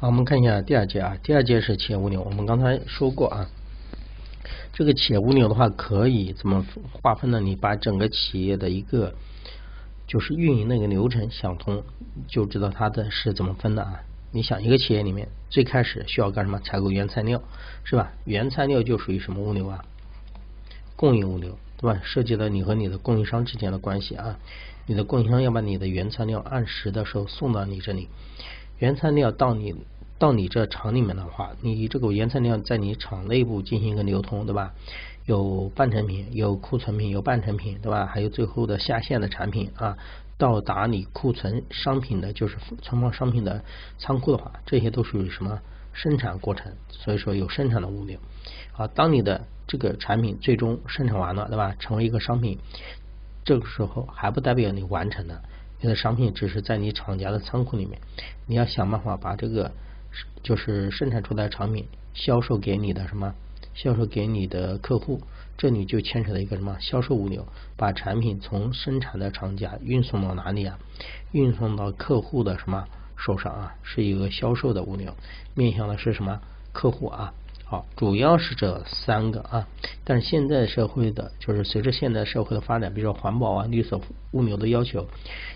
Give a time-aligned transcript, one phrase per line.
[0.00, 2.22] 好，我们看一下第二节啊，第二节是企业物流。
[2.22, 3.50] 我们刚才说过啊，
[4.72, 7.40] 这个企业物流的话可以怎么划分呢？
[7.40, 9.12] 你把整个企业的一个
[10.06, 11.82] 就是运营的一个流程想通，
[12.28, 14.00] 就知道它的是怎么分的啊。
[14.30, 16.60] 你想一个企业里面最开始需要干什么？
[16.60, 17.42] 采购原材料
[17.82, 18.12] 是吧？
[18.24, 19.84] 原材料就属于什么物流啊？
[20.94, 22.00] 供应物流对吧？
[22.04, 24.38] 涉及到你和你的供应商之间的关系啊。
[24.86, 28.08] 你的供应商要把你的原材料按时的时候送到你这里。
[28.78, 29.74] 原材料到你
[30.18, 34.72] 到你这厂里面的话，你这个原材料在你厂内部进行一个流通，对吧？
[35.26, 38.06] 有半成品，有库存品，有半成品，对吧？
[38.06, 39.96] 还有最后的下线的产品啊，
[40.36, 43.62] 到达你库存商品的，就是存放商品的
[43.98, 45.60] 仓库的话，这些都属于什么
[45.92, 46.72] 生产过程？
[46.90, 48.18] 所以说有生产的物流。
[48.72, 51.74] 好，当你的这个产品最终生产完了，对吧？
[51.78, 52.58] 成为一个商品，
[53.44, 55.42] 这个时候还不代表你完成了。
[55.80, 58.00] 你的商品只是在你厂家的仓库里面，
[58.46, 59.70] 你要想办法把这个
[60.42, 63.34] 就是生产出来的产品销售给你的什么？
[63.74, 65.20] 销售给你的客户，
[65.56, 66.76] 这里就牵扯到一个什么？
[66.80, 70.76] 销售物流，把产品从生产的厂家运送到哪里啊？
[71.30, 73.76] 运送到客户的什么手上啊？
[73.84, 75.14] 是一个销售的物流，
[75.54, 76.40] 面向的是什么
[76.72, 77.32] 客户啊？
[77.70, 79.68] 好，主要是这三个啊，
[80.02, 85.06] 但是现在社会的，就是随着现在社会的发展，比如说环保啊、绿色物流的要求，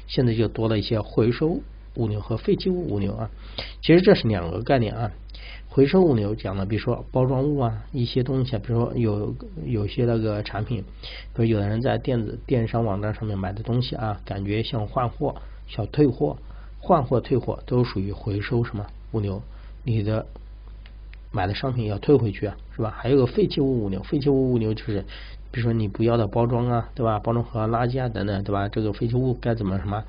[0.06, 1.58] 现在就多了一些回收
[1.94, 3.30] 物流和废弃物物流啊。
[3.80, 5.10] 其实这是两个概念啊。
[5.68, 10.84] 回收物流讲的，比如说包装物啊，一些东西，比如说有有些那个产品，
[11.34, 15.34] 比如有的人在电子电商网站上面买的东西啊，感觉像换货、
[15.66, 16.36] 小退货、
[16.78, 19.42] 换货退货，都属于回收什么物流？
[19.82, 20.26] 你的。
[21.32, 22.94] 买的商品要退回去啊，是吧？
[22.96, 25.02] 还有个废弃物物流，废弃物物流就是，
[25.50, 27.18] 比如说你不要的包装啊，对吧？
[27.18, 28.68] 包装盒、垃圾啊等等，对吧？
[28.68, 30.04] 这个废弃物该怎么什么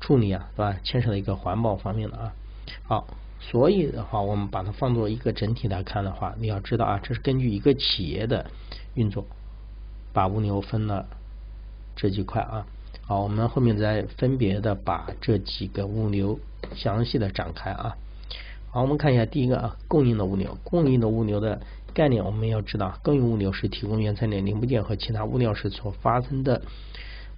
[0.00, 0.76] 处理啊，对吧？
[0.84, 2.32] 牵扯到一个环保方面的啊。
[2.84, 3.06] 好，
[3.40, 8.48] 所以的话，我们把它放作一个整体来看的话，你要知道啊，这是根据一个企业的
[8.94, 9.26] 运作，
[10.12, 11.06] 把物流分了
[11.96, 12.64] 这几块啊。
[13.02, 16.38] 好，我们后面再分别的把这几个物流
[16.76, 17.96] 详细的展开啊。
[18.72, 20.56] 好，我们看一下第一个啊，供应的物流。
[20.62, 21.60] 供应的物流的
[21.92, 26.62] 概念，我们要知道，供应物流是提供原材料、零部件和其他物料时所发生的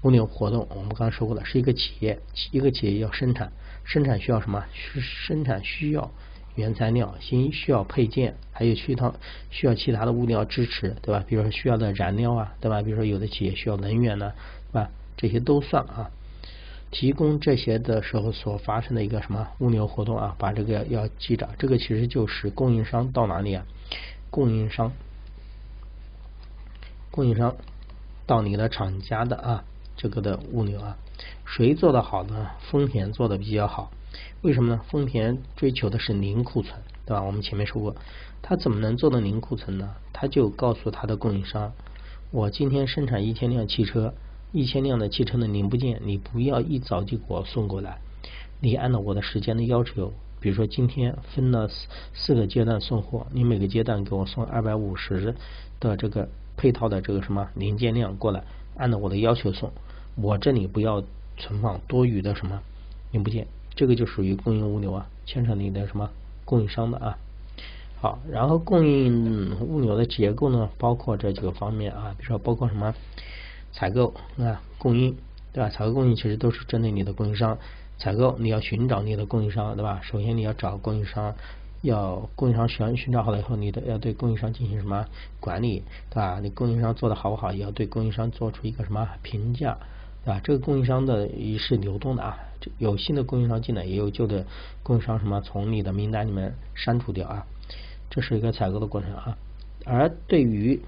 [0.02, 0.66] 物流活动。
[0.68, 2.20] 我们刚刚说过了，是一个企业，
[2.50, 3.50] 一个企业要生产，
[3.82, 4.62] 生产需要什么？
[4.74, 6.10] 是生产需要
[6.54, 9.10] 原材料，新需要配件，还有其他
[9.48, 11.24] 需要其他的物料支持，对吧？
[11.26, 12.82] 比如说需要的燃料啊，对吧？
[12.82, 14.34] 比如说有的企业需要能源呢，
[14.70, 14.90] 对吧？
[15.16, 16.10] 这些都算啊。
[16.92, 20.36] 提供这些的时候所发生的一个什么物流活动啊？
[20.38, 23.64] 把这个要记着，这个其实就是供应商到哪里啊？
[24.30, 24.92] 供应商，
[27.10, 27.56] 供应商
[28.26, 29.64] 到你的厂家的啊，
[29.96, 30.98] 这个的物流啊，
[31.46, 32.50] 谁做的好呢？
[32.70, 33.90] 丰田做的比较好，
[34.42, 34.82] 为什么呢？
[34.90, 37.22] 丰田追求的是零库存，对吧？
[37.22, 37.96] 我们前面说过，
[38.42, 39.94] 他怎么能做到零库存呢？
[40.12, 41.72] 他就告诉他的供应商，
[42.30, 44.12] 我今天生产一千辆汽车。
[44.52, 47.98] 一千辆的汽车的零部件，你不要一早就给我送过来，
[48.60, 55.34] 你按照我的时间的要求，比如说今天分了四四个阶段送货，你每个阶段给我送二百五十
[55.80, 58.44] 的这个配套的这个什么零件量过来，
[58.76, 59.72] 按照我的要求送，
[60.16, 61.02] 我这里不要
[61.38, 62.60] 存放多余的什么
[63.10, 66.10] 零部件，这个就属于供应物流啊，牵扯你的什么
[66.44, 67.16] 供应商的啊。
[68.02, 72.94] 好，然后供应物流的结构呢，包括这几个方面啊，比如说包括什么？
[73.72, 75.16] 采购啊，供应
[75.52, 75.68] 对吧？
[75.70, 77.58] 采购供应其实都是针对你的供应商。
[77.98, 80.00] 采购你要寻找你的供应商对吧？
[80.02, 81.34] 首先你要找供应商，
[81.82, 85.06] 要供应商寻寻找好了以后，你的要对供应商进行什么
[85.38, 86.40] 管理对吧？
[86.40, 89.78] 你供应商做的好不好，也要对供应商做出一个什么评价
[90.24, 90.40] 对吧？
[90.42, 92.38] 这个供应商的也是流动的啊，
[92.78, 94.44] 有新的供应商进来，也有旧的
[94.82, 97.46] 供应商什么从你的名单里面删除掉啊，
[98.10, 99.36] 这是一个采购的过程啊。
[99.84, 100.80] 而对于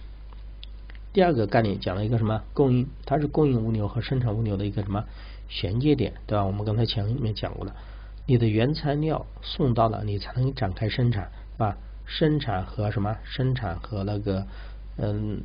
[1.15, 5.05] 第二个概念讲了一个什么供应，它是供应物流和生产物流的一个什么
[5.49, 6.45] 衔接点，对吧？
[6.45, 7.73] 我们刚才前面讲过了，
[8.27, 11.79] 你的原材料送到了，你才能展开生产，是吧？
[12.05, 13.17] 生产和什么？
[13.23, 14.45] 生产和那个
[14.97, 15.43] 嗯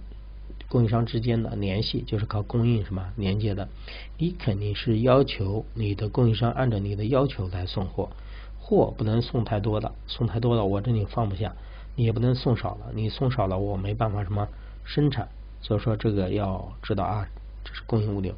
[0.70, 3.70] 供应商之间的联系，就是靠供应什么连接的。
[4.18, 8.10] 你肯定是要求你的供应商按照你的要求来送货，
[8.58, 11.54] 货不能送太多的，送太多了我这里放不下，
[11.96, 14.48] 你也不能送少了，你送少了我没办法什么
[14.84, 15.30] 生产。
[15.62, 17.28] 所以说这个要知道啊，
[17.64, 18.34] 这是供应物流，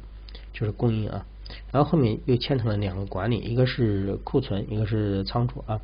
[0.52, 1.24] 就是供应啊。
[1.70, 5.80] 然后后面又牵扯了两个管理，一个是库存，一个是仓储啊。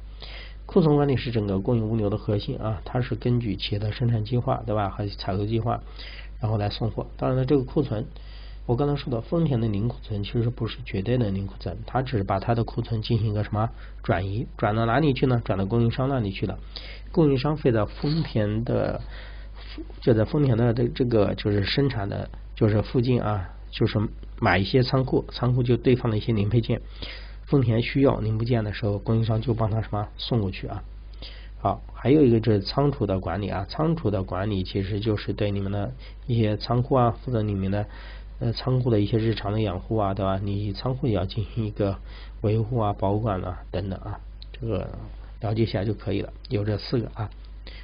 [0.67, 4.90] 库存管理是整个供应物流的核心啊，它是根据企业的生产计划，对吧？
[4.90, 5.81] 和采购计划，
[6.40, 7.06] 然后来送货。
[7.17, 8.06] 当然了，这个库存
[8.67, 13.70] 我刚才说的丰田的零库存其实不是绝对的零库存，它只是把它的库存进行一个什么
[14.02, 15.41] 转移，转到哪里去呢？
[15.43, 16.58] 转到供应商那里去了。
[17.12, 19.00] 供应商会在丰田的
[20.00, 23.98] 就在丰田的这这个就是生产的，就是附近啊，就是
[24.40, 26.80] 买一些仓库，仓库就堆放了一些零配件。
[27.46, 30.82] 丰田需要零部件的时候，供应商就帮他什么送过去啊。
[31.60, 35.92] 好，还有一个就是仓储的管理啊，仓储的管理其实就是对你们的
[36.26, 37.86] 一些仓库啊，负责你们的
[38.38, 40.38] 呃仓库的一些日常的养护啊，对吧？
[40.42, 41.96] 你仓库也要进行一个
[42.42, 44.20] 维护啊、保管啊等等啊，
[44.52, 44.86] 这个
[45.40, 46.32] 了解一下就可以了。
[46.50, 47.28] 有这四个啊，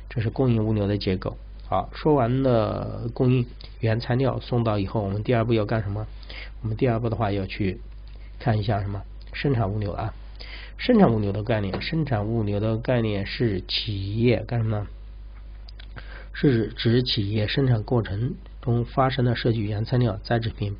[0.08, 1.37] 这是供应物流的结构。
[1.66, 3.46] 好，说完了供应
[3.81, 6.06] 原材料送到以后，我们第二步要干什么？
[6.62, 7.81] 我们第二步的话要去
[8.38, 9.02] 看一下什么
[9.32, 10.14] 生产物流啊。
[10.76, 14.87] 生产物流的概念，生产物流的概念是企业干什么？
[16.32, 20.76] 是指企业生产过程中发生的涉及原材料、在制品、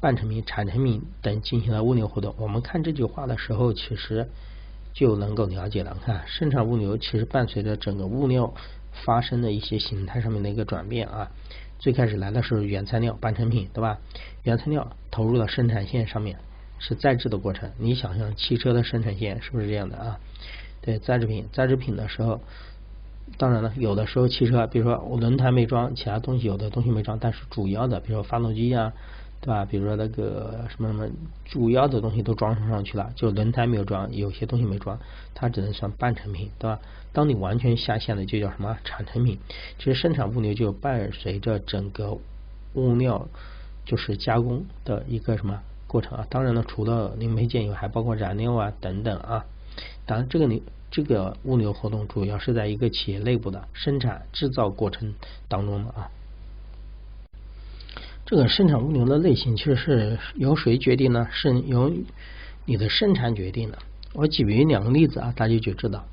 [0.00, 2.34] 半成品、产成品等进行了物流活动。
[2.38, 4.28] 我们看这句话的时候，其实
[4.92, 5.96] 就能够了解了。
[6.04, 8.52] 看，生产物流其实伴随着整个物料
[9.04, 11.30] 发生的一些形态上面的一个转变啊。
[11.78, 13.98] 最开始来的是原材料、半成品，对吧？
[14.42, 16.36] 原材料投入到生产线上面。
[16.78, 20.20] 是在制的过程，你想想汽车的生产线是不是这样的啊？
[20.82, 22.38] 对，在制品，在制品的时候，
[23.38, 28.92] 当然了，有的时候汽车，比如说我轮胎没装，其他东西有的东西没装，但是主要的，比如说发动机呀，
[29.40, 29.64] 对吧？
[29.64, 31.08] 比如说那个什么什么，
[31.44, 34.98] 主要的东西都装上去了，就轮胎没有装，有些东西没装，
[35.34, 36.80] 它只能算半成品，对吧？
[37.12, 39.38] 当你完全下线的，就叫什么产成品。
[39.78, 42.18] 其实生产物流就伴随着整个
[42.74, 43.28] 物料
[43.84, 45.60] 就是加工的一个什么？
[45.86, 49.44] 过程啊，当然了，除了零配件以外，还包括燃料啊等等啊。
[50.04, 50.60] 当然，这个你
[50.90, 55.14] 这个物流活动主要是在一个企业内部的生产制造过程
[55.46, 56.10] 当中的啊。
[58.26, 61.28] 这个生产物流的类型其实是由谁决定呢？
[61.30, 61.92] 是由
[62.64, 63.78] 你的生产决定的。
[64.14, 66.04] 我举两个例子啊，大家就知道。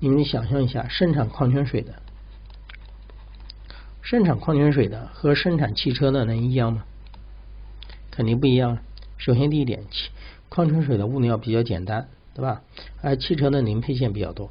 [0.00, 2.02] 你们想象一下，生产矿泉水的，
[4.02, 6.84] 生产矿泉水的和生产汽车的能一样吗？
[8.10, 8.78] 肯定不一样。
[9.16, 9.84] 首先，第一点，
[10.48, 12.62] 矿泉水的物料比较简单，对吧？
[13.00, 14.50] 而汽车的零配件比较多。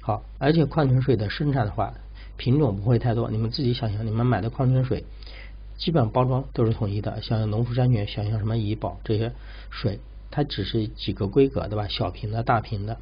[0.00, 1.92] 好，而且矿泉水的生产的话，
[2.36, 3.28] 品种不会太多。
[3.28, 5.04] 你们自己想想，你们买的矿泉水，
[5.80, 7.22] 基本包装都是统一的。
[7.22, 9.32] 像农夫山泉，想想什么怡宝这些
[9.70, 9.98] 水，
[10.30, 11.88] 它只是几个规格，对吧？
[11.88, 12.98] 小瓶的、大瓶的。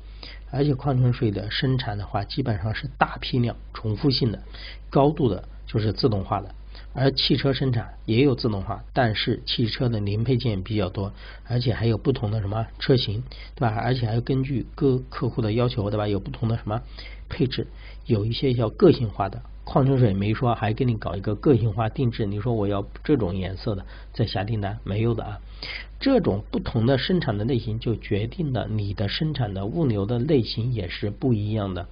[0.50, 4.40] 而且矿泉水的生产的话，基本上是大批量、重复性的、
[4.90, 6.54] 高度的，就是自动化的。
[6.94, 11.12] 而汽车生产也有自动化，但是汽车的零配件比较多，
[11.46, 13.24] 而且还有不同的什么车型，
[13.56, 13.74] 对吧？
[13.74, 16.06] 而且还要根据各客户的要求，对吧？
[16.06, 16.80] 有不同的什么
[17.28, 17.66] 配置，
[18.06, 19.42] 有一些叫个性化的。
[19.68, 23.84] 矿泉水没说还给你搞一个个性化定制，你说我要这种颜色的
[24.14, 25.38] 再下订单，没有的啊。
[26.00, 31.86] 这种不同的生产的类型，就决定了你的生产的物流的类型也是不一样的，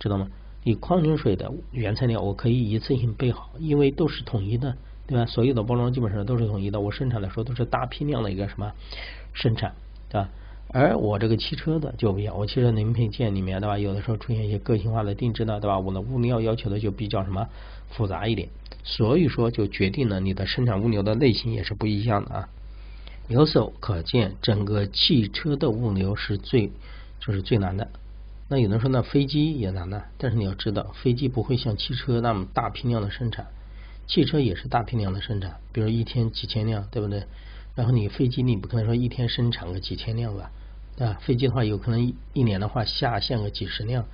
[0.00, 0.26] 知道吗？
[0.64, 5.24] 你矿泉水的原材料，我可以一次性备好，因为都是统一的，对吧？
[5.24, 8.72] 所有的包装基本上都是统一的，我生产的时候都是大批量的一个什么
[9.34, 9.72] 生产，
[10.08, 10.28] 对吧？
[10.72, 13.76] 而我这个汽车的就不一样，我汽车零配件里面，对吧？
[13.76, 15.78] 有的时候出现一些个性化的定制的，对吧？
[15.78, 17.48] 我的物料要求的就比较什么
[17.90, 18.48] 复杂一点，
[18.84, 22.48] 所以说就决定了你的生产物流的类型也是不一样的啊。
[23.26, 26.70] 由此可见，整个汽车的物流是最
[27.18, 27.88] 就是最难的。
[28.48, 30.02] 那有人说，那飞机也难呢？
[30.18, 33.46] 但是你要知道，飞机不会像汽车那么大批量的生产，
[34.06, 37.24] 汽车也是大批量的生产，比如一天几千辆，对不对？
[37.76, 40.50] 然后你飞机你不可能说一天生产个几千辆吧，
[41.00, 41.18] 对吧？
[41.22, 44.04] 飞机的话，有可能一年的话下线个几十辆，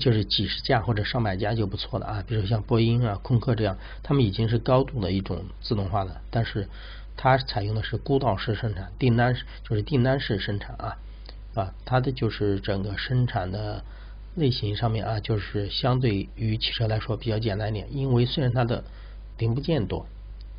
[0.00, 2.24] 就是几十架或者上百架就不错了啊。
[2.26, 6.68] 比如像波音啊、空客这样，他们已经是高度的一种自动化的，但是
[7.16, 9.32] 它采用的是孤岛式生产，订单
[9.62, 10.98] 就是订单式生产啊。
[11.54, 13.84] 啊，它的就是整个生产的
[14.34, 18.82] 类型上面啊，就是相对于汽车来说比较简单一点，因为虽然它的
[19.38, 20.08] 零部件多，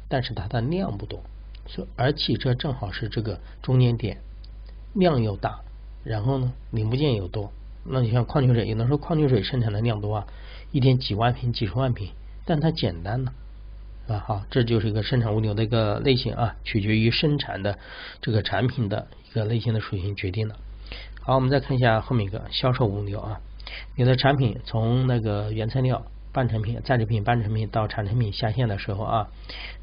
[0.08, 1.22] 但是它的量不多，
[1.68, 4.22] 所而汽车正好是这个中间点，
[4.94, 5.60] 量又大，
[6.04, 7.52] 然后呢零部件又多。
[7.86, 10.28] 那你像矿泉水，有人说矿泉水生产的量多啊，
[10.72, 12.10] 一天几万瓶、几十万瓶，
[12.46, 13.34] 但它简单呢，
[14.08, 17.78] 啊好，这就是一个生产物流的一个类型啊，取决于生产的
[18.22, 20.56] 这个产品的一个类型的属性决定的。
[21.22, 23.42] 好，我们再看一下后面一个销售物流啊。
[23.96, 29.28] 你的产品从那个原材料、半成品、在制品、半成品到产成品下线的时候啊，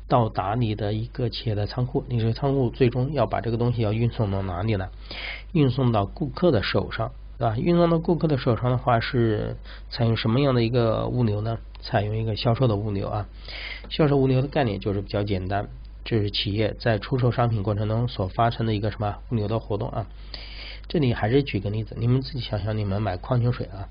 [0.08, 4.88] 到达你的一个企业的仓库，你这个仓库最终要把这个东西要运送到哪里呢？
[5.52, 7.56] 运送到顾客的手上，对吧？
[7.56, 9.56] 运送到顾客的手上的话，是
[9.88, 11.58] 采用什么样的一个物流呢？
[11.80, 13.26] 采用一个销售的物流啊。
[13.88, 15.68] 销售物流的概念就是比较简单。
[16.02, 20.06] 这是企业在出售商品过程中所发生的一个什么物流的活动啊。
[20.88, 23.86] 这里还是举个例子，你们自己想想，你们买矿泉水啊，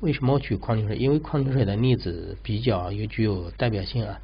[0.00, 0.96] 为什么我举矿泉水？
[0.96, 4.20] 因为矿泉水的例子比较有具有代表性啊。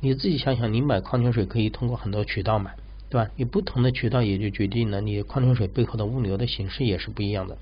[0.00, 2.74] 你自己想想，你买矿泉水可以通过很多渠道买，
[3.08, 3.30] 对吧？
[3.36, 7.56] 你不同的渠道也就决定了你矿泉水背后的物流的形式也是不一样的。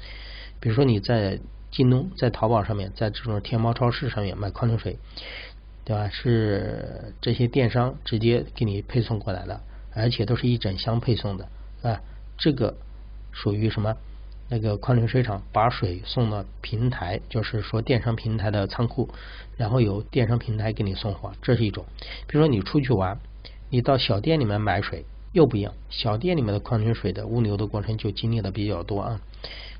[0.59, 1.39] 比如说你在
[1.71, 4.99] 京东、在淘宝上面，在这种天猫超市上面买矿泉水，
[5.85, 6.09] 对吧？
[6.09, 9.61] 是这些电商直接给你配送过来的，
[9.95, 11.49] 而且都是一整箱配送的，
[11.83, 12.01] 啊，
[12.37, 12.75] 这个。
[13.35, 13.97] 属于什么？
[14.49, 19.09] 那个矿泉水厂把水送到平台，就是说电商平台的仓库，
[19.57, 21.85] 然后由电商平台给你送货，这是一种。
[22.27, 23.19] 比如说你出去玩，
[23.71, 29.21] 你到小店里面买水又不一样，小店里面的矿泉水的物流的过程就经历的比较多啊。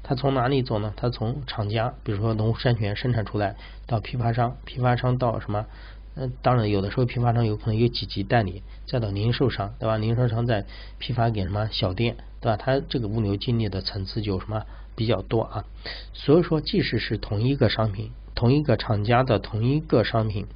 [0.03, 0.93] 它从哪里走呢？
[0.97, 3.55] 它从厂家，比如说农夫山泉生产出来，
[3.87, 5.67] 到批发商，批发商到什么？
[6.15, 9.97] 嗯，当然有的时候批发商有可能有几级代理，再到零售商，对吧？
[9.97, 10.67] 零售商再
[10.99, 12.57] 批发给什么小店，对吧？
[12.59, 14.65] 它这个物流经历的层次就什么
[14.95, 15.65] 比较多啊。
[16.13, 20.47] 所以说，即使是同一个商品，同一个厂家的同一个商品，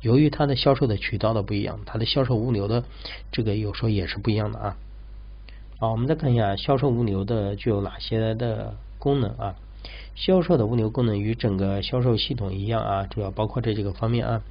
[0.00, 2.82] 由于它的销售的渠道的不一样，它的销售物流的
[3.30, 4.76] 这个有时候也是不一样的啊。
[5.78, 9.54] 好，我们再看一下销售物流的具有哪些的功能啊？
[10.14, 14.42] 销售的物流功能与整个销售系统一样啊，主要包括这几个方面啊。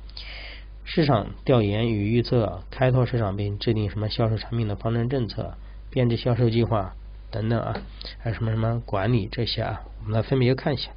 [0.86, 5.54] 市场调研与预测，开拓市场并制定什么销售产品的方针政策，
[5.92, 6.96] 编制销售计划
[7.30, 7.78] 等等啊，
[8.18, 10.90] 还有什么什么管理这些啊，我们来分别看一下。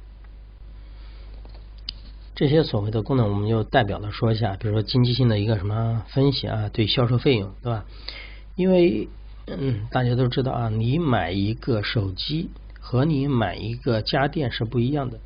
[2.33, 7.85] 这些所谓的功能，我们就代表的说一下，比如说经济性的一个什么分析啊，对销售费用，对吧？
[8.55, 9.07] 因为
[9.45, 12.49] 嗯，大家都知道啊，你买一个手机
[12.85, 15.17] 和你买一个家电是不一样的。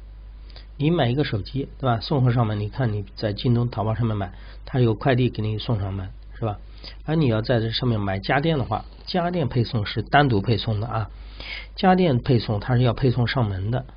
[0.78, 2.00] 你买一个手机，对吧？
[2.00, 4.32] 送货上门，你看你在京东、淘宝上面买，
[4.64, 6.60] 它有快递给你送上门，是吧？
[7.04, 11.10] 而你要在这上面买家电的话，家电配送是单独配送的啊。
[11.76, 13.88] 家电配送它是要配送上门的，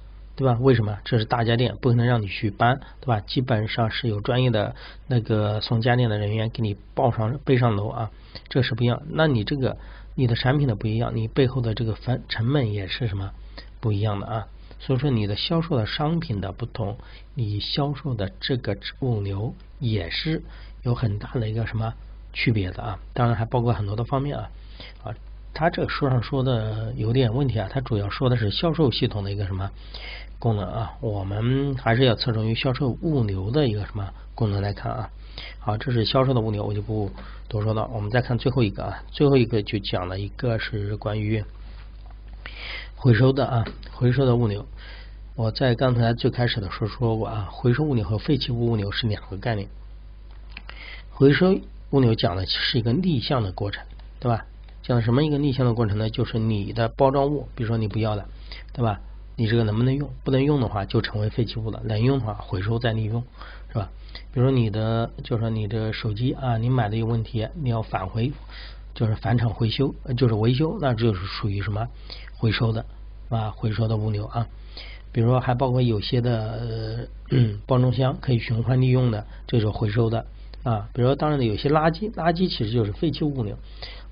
[0.41, 0.57] 对吧？
[0.59, 0.99] 为什么？
[1.05, 3.21] 这是大家电，不可能让你去搬，对吧？
[3.21, 4.75] 基本上是有专业的
[5.07, 8.11] 那个送家电的人员给你抱上背上楼啊，
[8.49, 9.03] 这是不一样。
[9.11, 9.77] 那你这个
[10.15, 13.33] 你的产品的不一样，你背后的这个分成本也是什么
[13.81, 14.47] 不一样的啊？
[14.79, 16.97] 所以说你的销售的商品的不同，
[17.35, 20.43] 你销售的这个物流也是
[20.85, 21.93] 有很大的一个什么
[22.33, 22.99] 区别的啊？
[23.13, 24.49] 当然还包括很多的方面啊
[25.05, 25.13] 啊，
[25.61, 29.71] 他这个书上说的有点问题啊，他主要说的是销售系统的一个什么
[30.39, 30.93] 功能啊？
[31.03, 35.11] 我们还是要侧重于销售物流的一个什么功能来看啊？
[35.59, 37.11] 好，这是销售的物流，我就不
[37.47, 37.87] 多说了。
[37.93, 41.45] 我们再看最后一个啊，最后一个就讲了一个是关于。
[42.97, 43.63] 回收的啊，
[43.93, 44.65] 回收的物流，
[45.37, 49.69] 我在刚才最开始的时候说过啊，回收物流和废弃物物流是两个概念。
[51.11, 53.85] 回收物流讲的是一个逆向的过程，
[54.21, 54.47] 对吧？
[54.91, 56.11] 讲什么一个逆向的过程呢？
[56.11, 58.27] 就是你的包装物，比如说你不要了，
[58.73, 59.01] 对吧？
[59.37, 60.11] 你这个能不能用？
[60.25, 63.23] 不能用的话，就成为废弃物了；能用的话，回收再利用，
[63.69, 63.89] 是吧？
[64.35, 68.33] 比如说你的，就说你的手机啊，你买的有问题，你要返回，
[68.93, 71.87] 就是返厂回修，就是维修，那就是属于什么？
[72.37, 72.85] 回收的
[73.29, 74.49] 啊，回收的物流啊，
[75.13, 80.27] 比如说还包括有些的呃包装箱可以循环利用的，这是回收的
[80.65, 80.89] 啊。
[80.93, 83.57] 比如说，当然的有些垃圾，垃圾其实就是废弃物物流。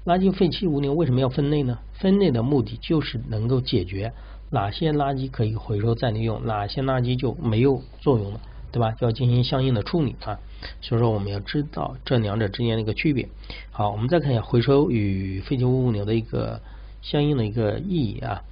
[0.05, 1.79] 垃圾废弃物流为什么要分类呢？
[1.95, 4.13] 分类的目的就是能够解决
[4.51, 8.41] 哪些垃圾可以回收再利用，哪些垃圾就没有作用了，
[8.73, 8.93] 对吧？
[8.93, 10.39] 就要进行相应的处理啊。
[10.81, 13.29] 所以说，我们要知道这两者之间的一个区别。
[13.71, 16.61] 好，我们再看一下回收与废弃物物流的一个。
[17.01, 18.43] 相应的一个意义啊，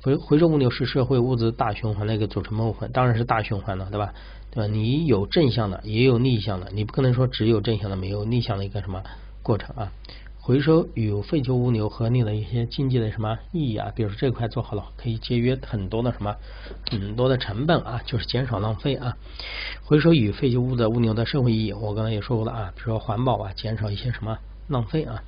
[0.00, 4.14] 回回收物流是社会物资大循环的一个组成部分，当然是大循环了，对吧？
[4.50, 4.72] 对吧？
[4.72, 9.02] 你有正向的，也有逆向的，你不可能说只有正向的，没有逆向的一个什么
[9.42, 9.92] 过程啊？
[10.44, 13.92] 回收与废旧物流合理的一些经济的什么意义啊？
[13.94, 16.34] 比如说这块做好了，可以节约很多的什么
[16.90, 19.16] 很多的成本啊，就是减少浪费啊。
[19.84, 25.22] 回收与废旧物的物流的社会意义，我刚才也说过了啊，比如说环保啊，减少一些什么浪费啊。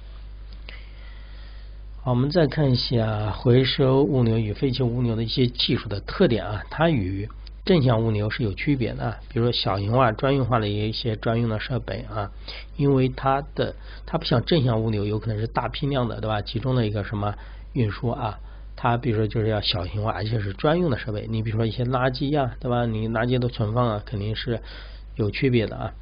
[2.03, 7.29] 好，我们再看一下回收物流与废旧物流的一些技术的特点啊，它与
[7.65, 9.19] 正向物流是有区别的。
[9.29, 12.31] 比如说小型化、专用化的一些专用的设备啊，
[12.77, 13.75] 因为它的
[14.07, 16.41] 它不像正向物流有可能是大批量的，对吧？
[16.43, 17.35] 集中的一个什么
[17.73, 18.39] 运输啊，
[18.77, 21.27] 它比如说就是要小型化，而且是专用的设备。
[21.29, 22.85] 你比如说一些垃圾呀，对吧？
[22.87, 24.61] 你垃圾的存放啊，肯定是
[25.17, 25.93] 有区别的啊。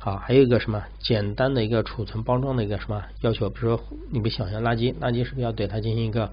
[0.00, 3.50] 好，还有一个什么简单的一个储存包装的一个什么要求？
[3.50, 6.30] 比如说，你不想象垃圾，垃圾是不是要对它进行一个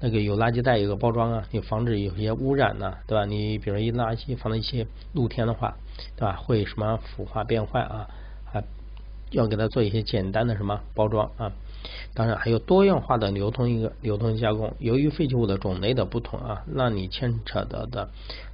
[0.00, 1.42] 那个有垃圾袋有个包装啊？
[1.50, 3.24] 你防止有些污染呢，对吧？
[3.24, 5.74] 你比如一垃圾放在一些露天的话，
[6.16, 6.36] 对吧？
[6.36, 8.06] 会什么腐化变坏啊？
[9.30, 11.52] 要给它做一些简单的什么包装啊。
[12.14, 14.74] 当然还有多样化的流通一个流通加工。
[14.78, 18.08] 由于废弃物的种类的不同啊，那你牵扯到的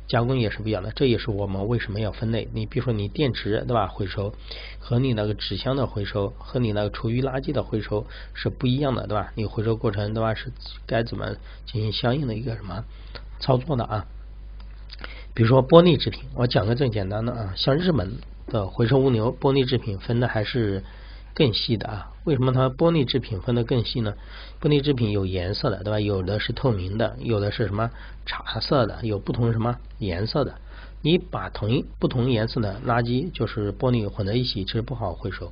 [0.07, 0.93] 加工也是不一样的。
[0.93, 2.49] 这也是我们为什么要分类。
[2.53, 3.87] 你比如说你电池对吧？
[3.87, 4.35] 回收
[4.79, 9.33] 和你那个纸箱的回收和你那个厨余垃圾的回收是不一样的对吧？
[9.35, 10.35] 你回收过程对吧？
[10.35, 10.53] 是
[10.87, 12.85] 该怎么进行相应的一个什么
[13.39, 14.05] 操作的啊？
[15.33, 18.13] 比如说玻璃制品，我讲个最简单的啊，像日本
[18.49, 20.83] 的回收物流玻璃制品分的还是。
[21.35, 22.13] 更细的啊？
[22.25, 24.13] 为什么它玻璃制品分的更细呢？
[24.61, 25.99] 玻璃制品有颜色的，对吧？
[25.99, 27.91] 有的是透明的，有的是什么
[28.27, 30.55] 茶色的，有不同什么颜色的。
[31.01, 35.51] 你把同一不同颜色的垃圾就是玻璃混在一起，其实不好回收。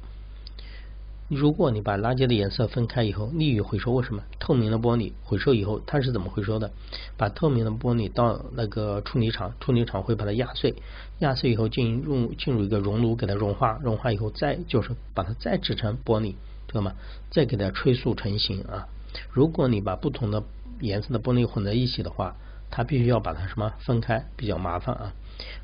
[1.30, 3.92] 如果你把垃圾的颜色分开以后，利于回收。
[3.92, 4.20] 为什么？
[4.40, 6.72] 透明的玻璃回收以后，它是怎么回收的？
[7.16, 10.74] 把透明的玻璃到那个处理厂，处理厂会把它压碎，
[11.20, 16.32] 压碎以后进入进入一个熔炉给它融化，融化以后再就是把它再制成玻璃，
[16.66, 16.94] 知道吗？
[17.30, 18.88] 再给它吹塑成型啊。
[19.30, 20.42] 如果你把不同的
[20.80, 22.34] 颜色的玻璃混在一起的话，
[22.72, 25.12] 它必须要把它什么分开，比较麻烦啊。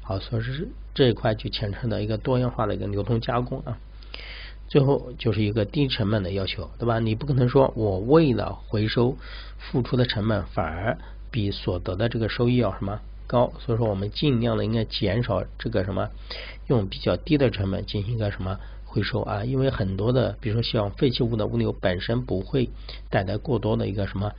[0.01, 3.77] 好，所以是这一块就牵扯到一个多样化的一个流通加工啊。
[4.69, 6.99] 最后就是一个低成本的要求，对吧？
[6.99, 9.17] 你不可能说我为了回收
[9.59, 10.99] 付出的成本反而
[11.31, 16.11] 比所得的这个收益要什么高，所以说我们尽量的应该减少这个什么
[16.67, 22.69] 用比较低的成本进行一个什么回收啊，因为很多的比如说像废弃物的物流本身不会
[23.09, 24.33] 带来过多的一个什么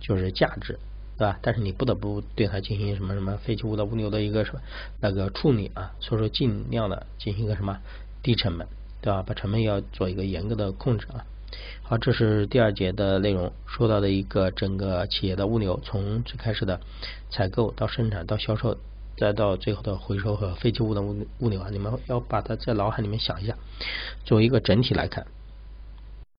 [0.00, 0.78] 就是价值，
[1.16, 1.38] 对吧？
[1.42, 4.60] 但是你不得不对它进行什么什么废弃物的物流的一个什么
[5.00, 7.78] 那个处理啊，所以说尽量的进行一个什么
[8.22, 8.68] 低成本。
[9.00, 9.22] 对吧？
[9.26, 11.24] 把成本要做一个严格的控制啊。
[11.82, 16.78] 好，这是第二节的内容，说到的一个整个企业的物流，从最开始的
[17.30, 18.76] 采购到生产到销售，
[19.16, 23.56] 再到最后的回收和废弃物的物物流啊，你们要把它在脑海里面想一下，
[24.24, 25.26] 作为一个整体来看。